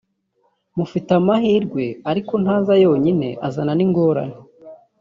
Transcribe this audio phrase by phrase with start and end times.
[0.77, 4.37] Mufite amahirwe ariko ntaza yonyine azana n’ingorane